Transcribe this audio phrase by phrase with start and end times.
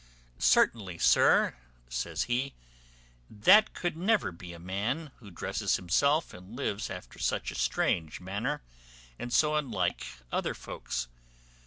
[0.39, 1.55] "Certainly, sir,"
[1.87, 2.55] says he,
[3.29, 8.19] "that could never be a man, who dresses himself and lives after such a strange
[8.19, 8.63] manner,
[9.19, 11.07] and so unlike other folks.